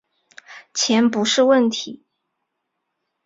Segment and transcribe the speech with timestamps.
[0.73, 2.07] 钱不是问题